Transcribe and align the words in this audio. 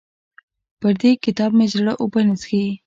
پر 0.79 0.93
دې 1.01 1.11
کتاب 1.25 1.51
مې 1.57 1.65
زړه 1.73 1.93
اوبه 2.01 2.19
نه 2.27 2.35
څښي. 2.41 2.63